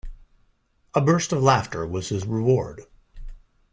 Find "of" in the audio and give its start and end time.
1.31-1.43